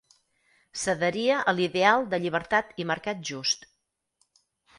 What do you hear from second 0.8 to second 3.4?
S'adheria a l'ideal de llibertat i mercat